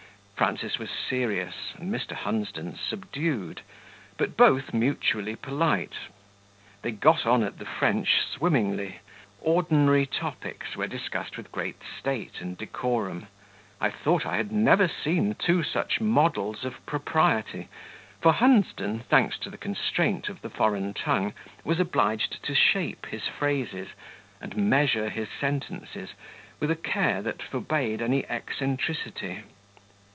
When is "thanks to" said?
19.01-19.51